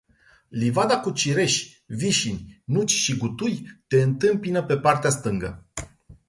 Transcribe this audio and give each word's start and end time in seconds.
Livada 0.51 0.97
cu 0.99 1.09
cireși, 1.11 1.83
vișini, 1.87 2.61
nuci 2.65 2.89
și 2.91 3.17
gutui 3.17 3.81
te 3.87 4.01
întâmpină 4.01 4.63
pe 4.63 4.77
partea 4.77 5.09
stângă. 5.09 5.65